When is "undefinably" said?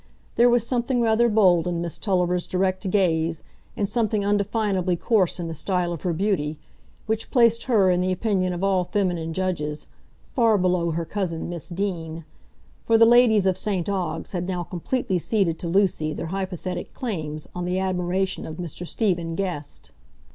4.25-4.95